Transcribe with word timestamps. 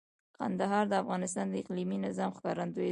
کندهار 0.37 0.85
د 0.89 0.93
افغانستان 1.03 1.45
د 1.49 1.53
اقلیمي 1.61 1.97
نظام 2.05 2.31
ښکارندوی 2.37 2.75
ده. 2.77 2.79